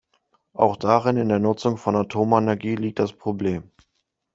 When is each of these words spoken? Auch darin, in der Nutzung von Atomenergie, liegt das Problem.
Auch 0.53 0.77
darin, 0.77 1.15
in 1.17 1.29
der 1.29 1.37
Nutzung 1.37 1.77
von 1.77 1.95
Atomenergie, 1.95 2.73
liegt 2.75 2.97
das 2.97 3.13
Problem. 3.13 3.69